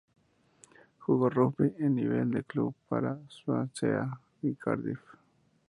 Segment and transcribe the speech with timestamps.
[0.97, 4.99] Jugó rugby en nivel de club para Swansea y Cardiff.